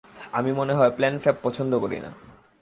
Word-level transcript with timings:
আমি 0.31 0.51
মনে 0.53 0.73
হয় 0.73 0.91
প্যান-ফ্ল্যাপ 0.97 1.37
পছন্দ 1.43 1.73
করি 1.79 1.97
না। 1.99 2.09